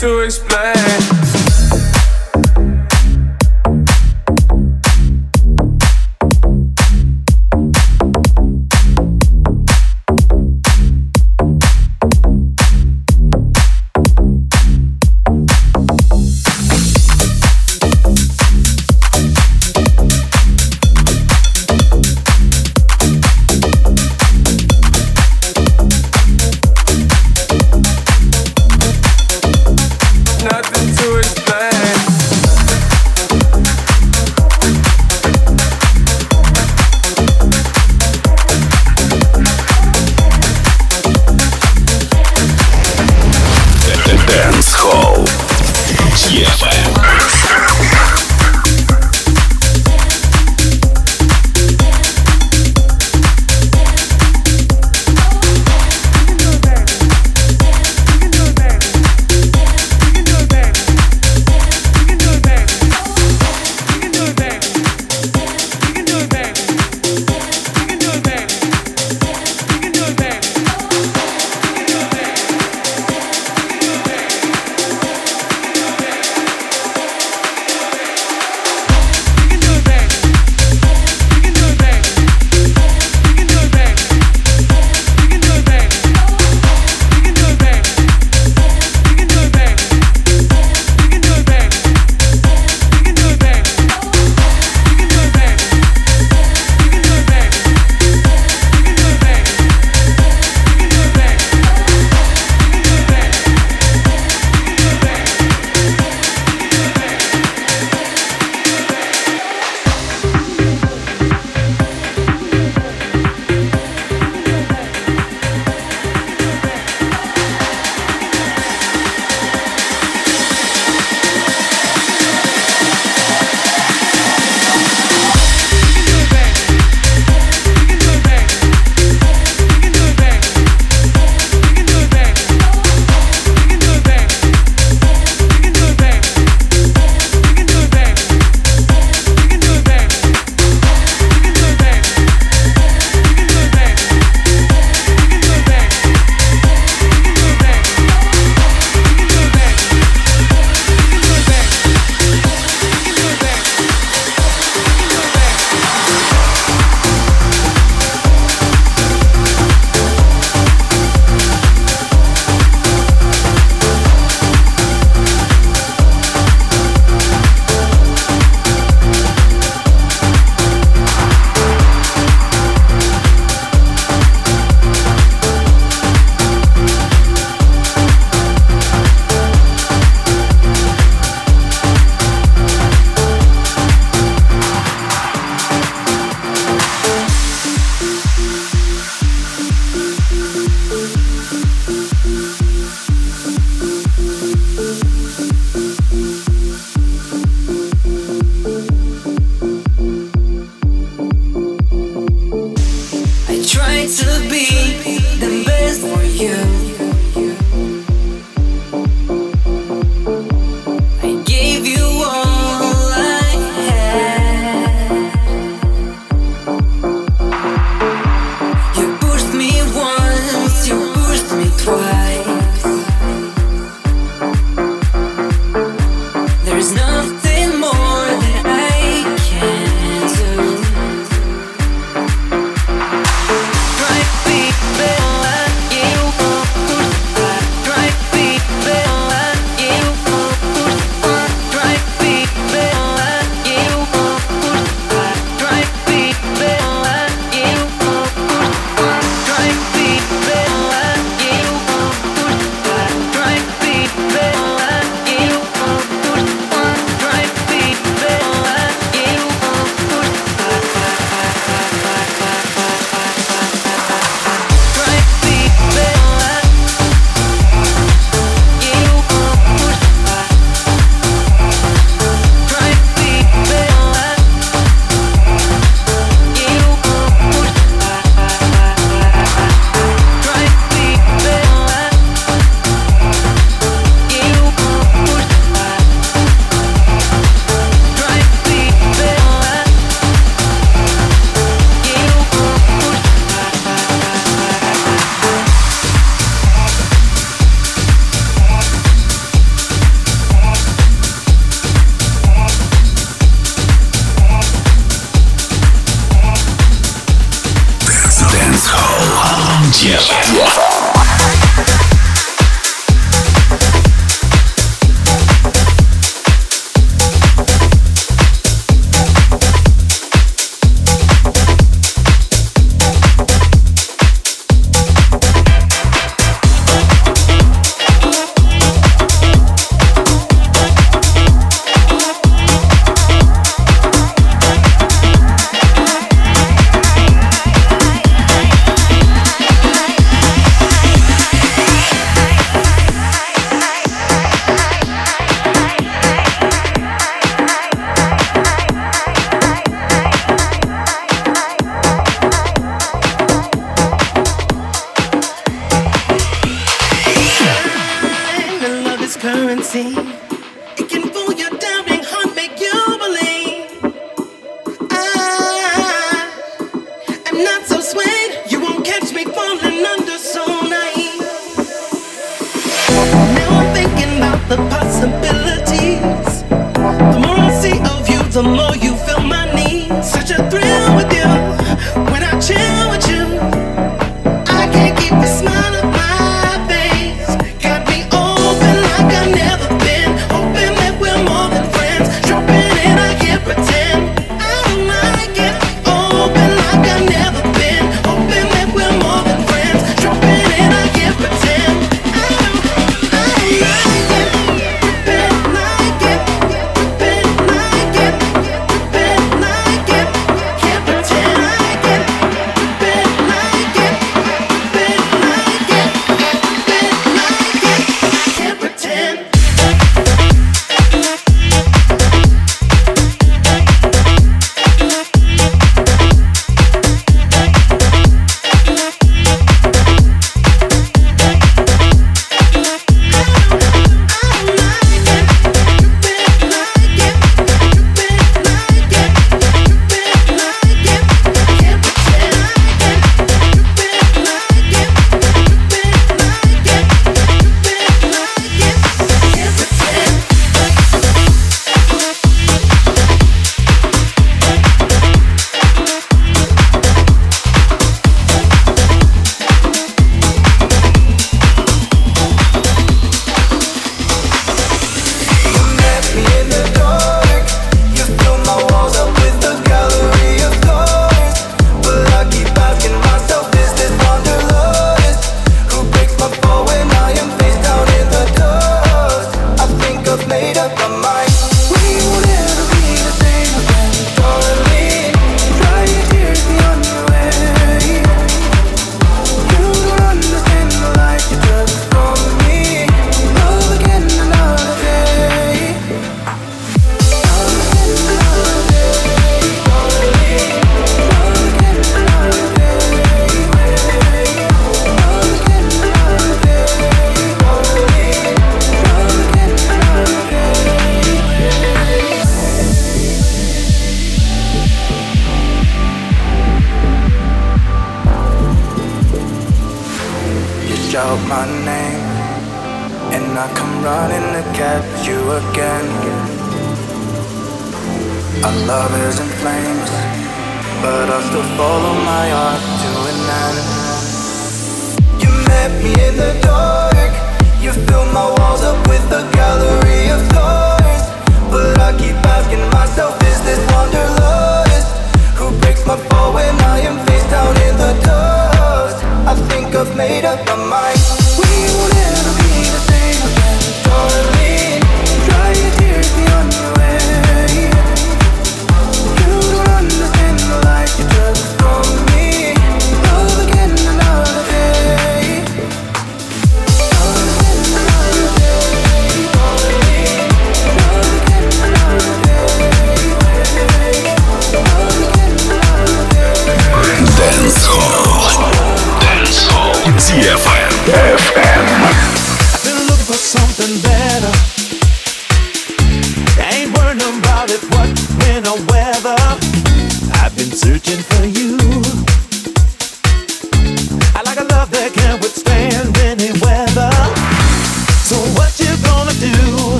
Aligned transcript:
To 0.00 0.20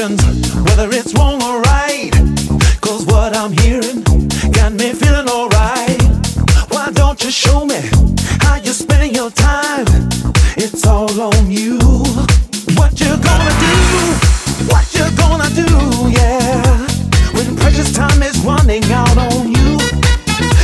questions 0.00 0.54
whether 0.64 0.88
it's 0.90 1.12
wrong 1.14 1.42
or 1.42 1.60
right. 1.62 2.10
Cause 2.80 3.04
what 3.06 3.36
I'm 3.36 3.52
hearing 3.52 4.02
got 4.52 4.72
me 4.72 4.92
feeling 4.92 5.28
alright. 5.28 6.00
Why 6.70 6.90
don't 6.92 7.22
you 7.22 7.30
show 7.30 7.66
me 7.66 7.80
how 8.40 8.56
you're 8.56 8.72
spending 8.72 9.14
your 9.14 9.30
time? 9.30 9.86
It's 10.56 10.86
all 10.86 11.20
on 11.20 11.50
you. 11.50 11.78
What 12.78 12.98
you 13.00 13.12
gonna 13.28 13.52
do? 13.66 13.76
What 14.72 14.86
you 14.94 15.06
gonna 15.16 15.50
do? 15.54 15.68
Yeah. 16.10 16.86
When 17.34 17.56
precious 17.56 17.92
time 17.92 18.22
is 18.22 18.38
running 18.40 18.84
out 18.84 19.18
on 19.18 19.48
you, 19.48 19.78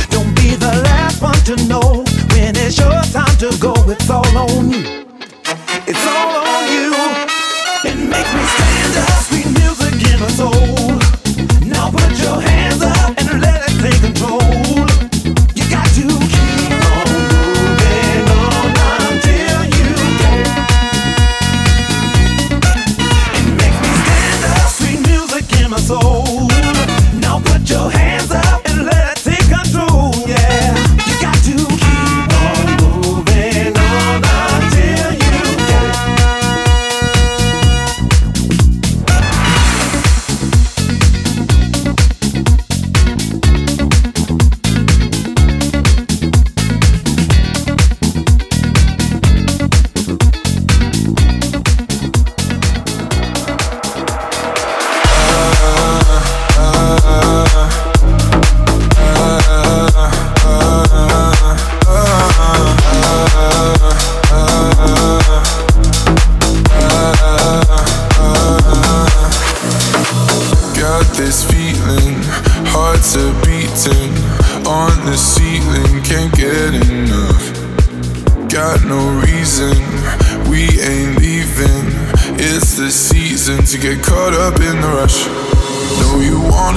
don't 0.09 0.33
be 0.35 0.55
the 0.55 0.81
last 0.85 1.21
one 1.21 1.41
to 1.49 1.55
know 1.67 2.03
when 2.31 2.55
it's 2.55 2.79
your 2.79 3.01
time 3.13 3.37
to 3.37 3.55
go. 3.59 3.73
It's 3.87 4.09
all 4.09 4.37
on 4.37 4.71
you. 4.71 5.06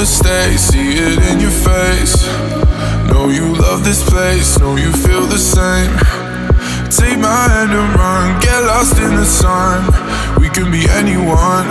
Wanna 0.01 0.07
stay, 0.07 0.57
see 0.57 0.93
it 0.95 1.19
in 1.31 1.41
your 1.41 1.51
face. 1.51 2.27
Know 3.11 3.29
you 3.29 3.55
love 3.55 3.85
this 3.85 4.03
place, 4.09 4.59
know 4.59 4.77
you 4.77 4.91
feel 4.93 5.27
the 5.27 5.37
same. 5.37 5.93
Take 6.89 7.19
my 7.19 7.43
hand 7.53 7.73
and 7.73 7.95
run, 7.95 8.41
get 8.41 8.65
lost 8.65 8.97
in 8.97 9.15
the 9.17 9.27
sun. 9.27 9.85
We 10.41 10.49
can 10.49 10.71
be 10.71 10.89
anyone, 11.01 11.67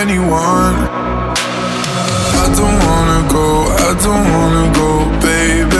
anyone. 0.00 0.76
I 2.42 2.46
don't 2.56 2.78
wanna 2.88 3.28
go, 3.28 3.46
I 3.88 3.92
don't 4.04 4.26
wanna 4.36 4.66
go, 4.72 4.90
baby. 5.20 5.79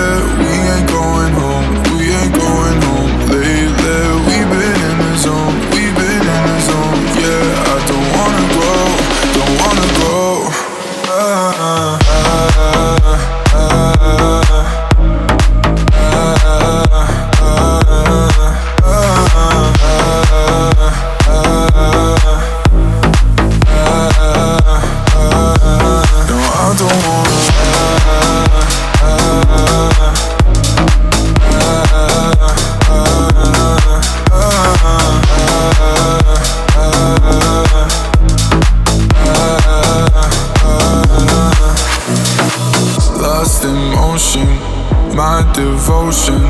Devotion. 46.10 46.42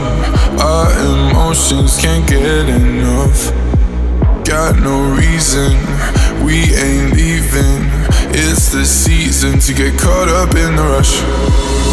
Our 0.58 0.90
emotions 1.00 1.98
can't 1.98 2.26
get 2.28 2.68
enough. 2.68 3.52
Got 4.44 4.80
no 4.80 5.14
reason, 5.14 5.76
we 6.44 6.74
ain't 6.74 7.12
leaving. 7.14 7.84
It's 8.32 8.72
the 8.72 8.84
season 8.84 9.58
to 9.60 9.74
get 9.74 9.98
caught 9.98 10.28
up 10.28 10.54
in 10.54 10.76
the 10.76 10.82
rush. 10.82 11.20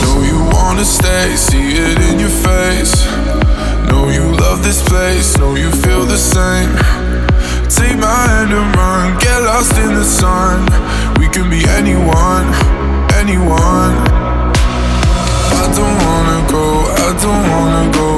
Know 0.02 0.22
you 0.24 0.40
wanna 0.56 0.86
stay, 0.86 1.36
see 1.36 1.76
it 1.76 2.00
in 2.10 2.20
your 2.20 2.36
face. 2.48 3.06
Know 3.90 4.10
you 4.10 4.24
love 4.38 4.64
this 4.64 4.82
place, 4.88 5.38
know 5.38 5.56
you 5.56 5.72
feel 5.72 6.06
the 6.06 6.18
same. 6.18 6.72
Take 7.70 8.00
my 8.00 8.20
hand 8.32 8.54
and 8.54 8.76
run, 8.76 9.20
get 9.20 9.42
lost 9.42 9.78
in 9.78 9.94
the 9.94 10.06
sun. 10.06 10.66
We 11.20 11.28
can 11.28 11.50
be 11.50 11.68
anyone, 11.68 12.48
anyone. 13.20 13.96
I 15.60 15.66
don't 15.76 15.98
wanna 16.08 16.52
go, 16.52 16.87
don't 17.28 17.50
wanna 17.50 17.92
go, 17.92 18.17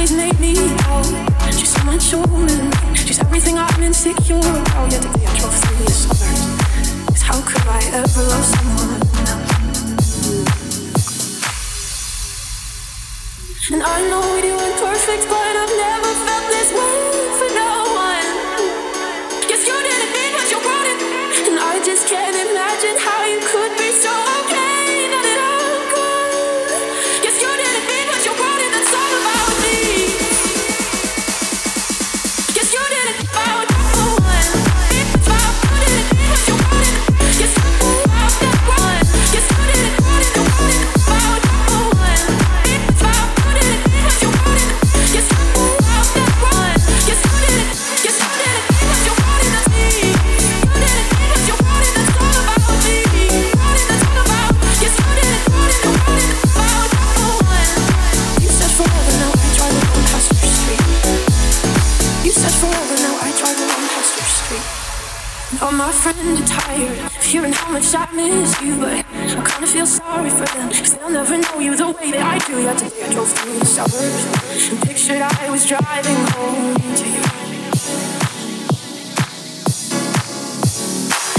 always 0.00 0.16
made 0.16 0.40
me 0.40 0.56
out. 0.88 1.04
She's 1.52 1.74
so 1.74 1.84
much 1.84 2.08
human. 2.08 2.72
She's 2.94 3.18
everything 3.18 3.58
I'm 3.58 3.82
insecure 3.82 4.38
about. 4.38 4.90
Yet 4.90 5.02
today 5.02 5.26
I 5.26 5.38
drove 5.38 5.54
through 5.60 5.84
the 5.84 5.90
suburbs. 5.90 7.20
How 7.20 7.38
could 7.42 7.66
I 7.68 7.80
ever 8.00 8.22
love 8.32 8.46
someone? 8.54 9.00
And 13.72 13.82
I 13.82 13.98
know 14.08 14.24
you 14.40 14.56
weren't 14.56 14.78
perfect, 14.80 15.24
but 15.28 15.52
I've 15.62 15.74
never 15.86 16.12
felt 16.24 16.46
this 16.48 16.70
way 16.78 16.96
for 17.38 17.50
no 17.60 17.72
one. 18.08 18.32
Guess 19.48 19.62
you 19.68 19.76
didn't 19.88 20.12
mean 20.16 20.32
what 20.32 20.48
you 20.52 20.58
wanted, 20.70 20.98
and 21.48 21.58
I 21.60 21.76
just 21.84 22.08
can't 22.08 22.36
imagine 22.48 22.96
how 23.04 23.20
you 23.26 23.40
could. 23.52 23.79
hearing 67.30 67.52
how 67.52 67.70
much 67.70 67.94
I 67.94 68.10
miss 68.12 68.60
you, 68.60 68.76
but 68.80 68.92
I 68.92 69.02
kinda 69.04 69.66
feel 69.68 69.86
sorry 69.86 70.30
for 70.30 70.46
them. 70.46 70.68
Cause 70.68 70.94
they'll 70.94 71.10
never 71.10 71.38
know 71.38 71.60
you 71.60 71.76
the 71.76 71.86
way 71.92 72.10
that 72.10 72.26
I 72.34 72.38
do. 72.44 72.60
Yesterday 72.60 73.04
I 73.04 73.12
drove 73.12 73.30
through 73.30 73.58
the 73.60 73.66
suburbs 73.66 74.68
and 74.70 74.82
pictured 74.82 75.22
I 75.22 75.48
was 75.48 75.64
driving 75.64 76.20
home 76.34 76.74
to 76.74 77.06
you. 77.14 77.22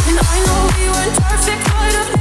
And 0.08 0.18
I 0.34 0.38
know 0.46 0.60
we 0.76 0.84
weren't 0.94 1.16
perfect, 1.28 1.64
but 1.66 1.96
I've 2.00 2.21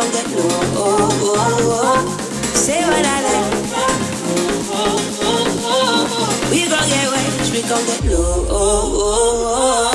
on 0.00 0.06
the 0.12 0.22
floor. 0.30 0.60
Oh, 0.80 1.08
oh, 1.12 1.82
oh, 1.84 2.54
Say 2.54 2.80
what 2.88 3.04
I 3.04 3.18
like. 3.26 3.52
We 6.50 6.60
gon' 6.68 6.88
get 6.88 7.06
wet, 7.12 7.50
we 7.52 7.60
gon' 7.68 7.84
get 7.86 8.04
low. 8.18 9.89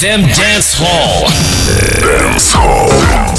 FM 0.00 0.22
Dance 0.34 0.78
Hall. 0.78 1.28
Dance 2.00 2.52
Hall. 2.54 3.29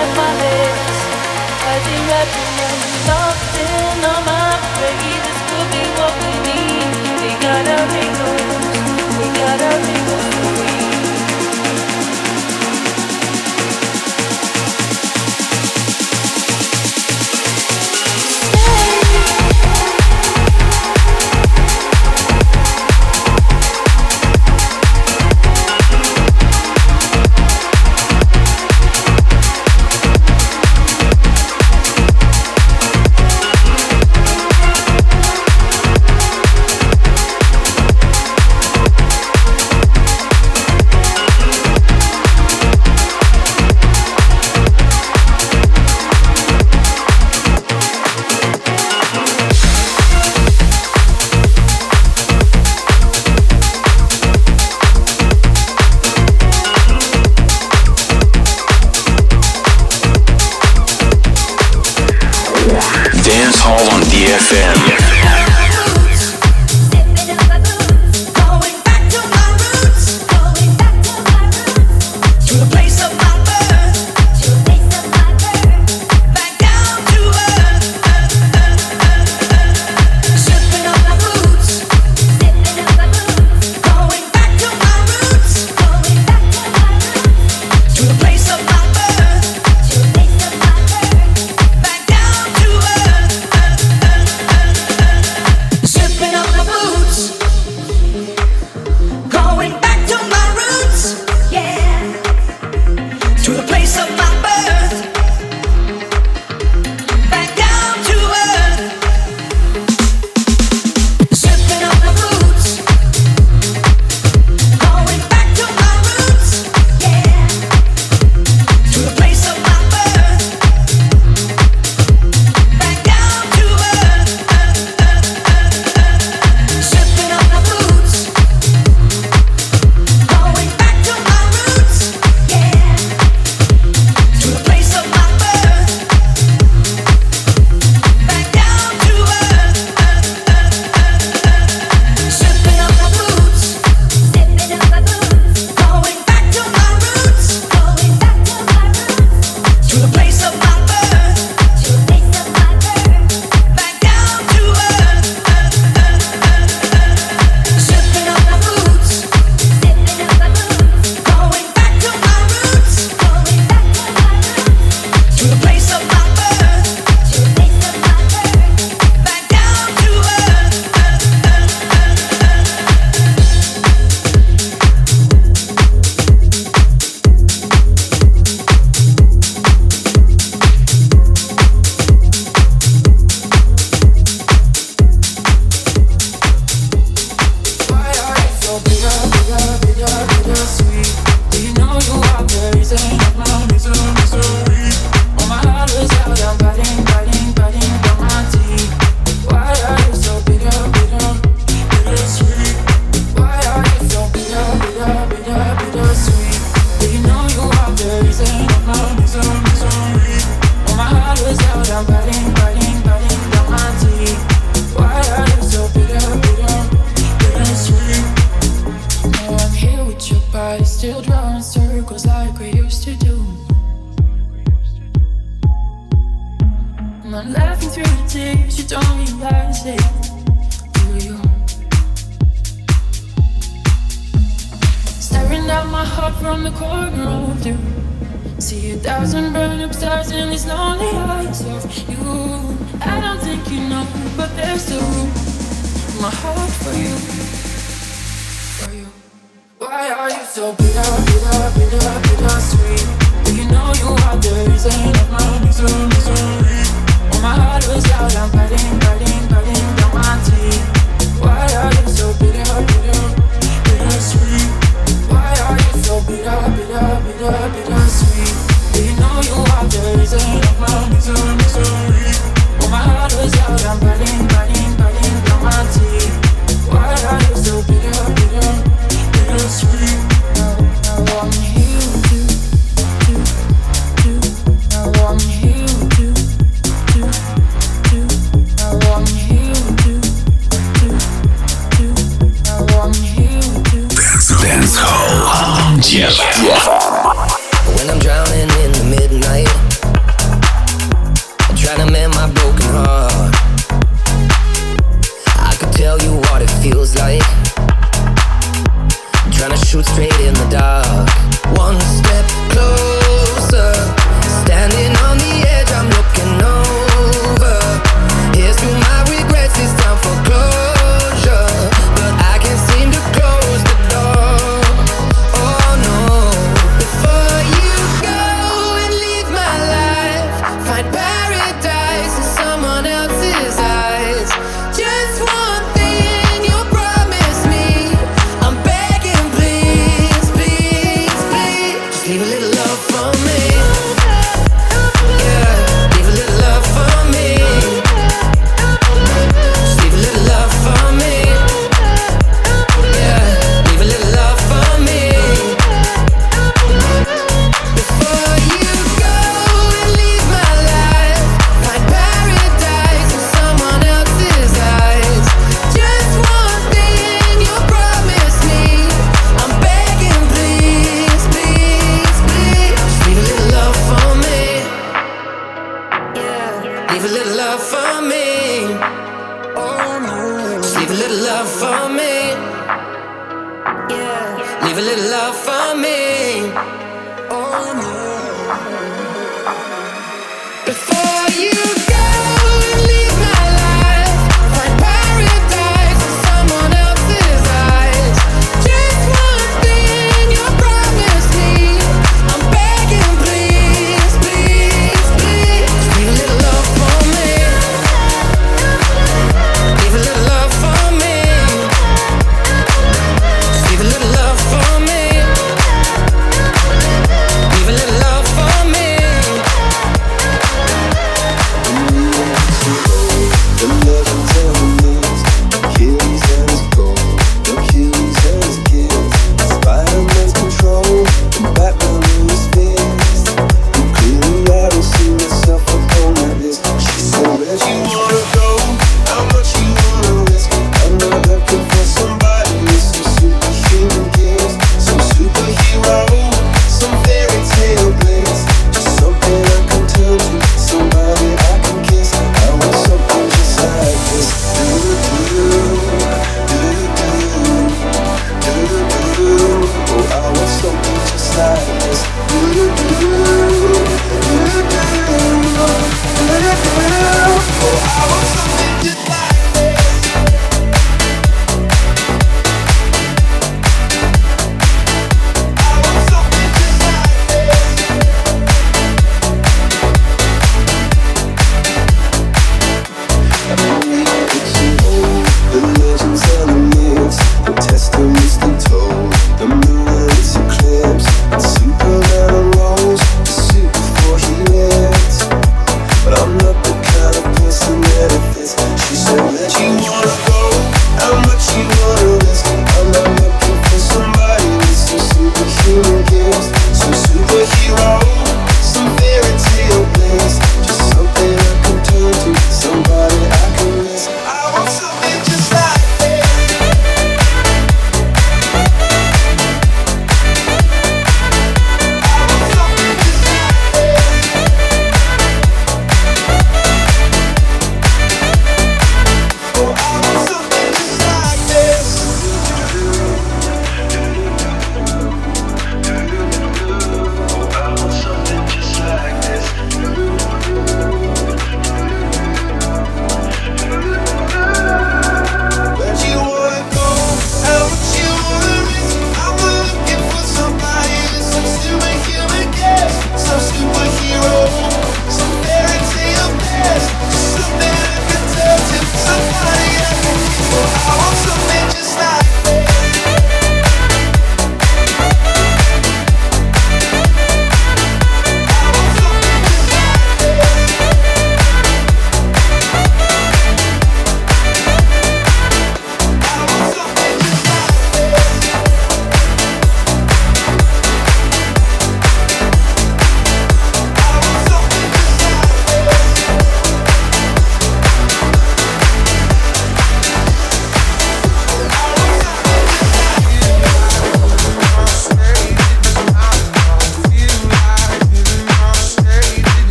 And 0.00 0.16
I 0.16 0.37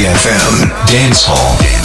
DFM 0.00 0.70
Dance 0.86 1.24
Hall. 1.28 1.79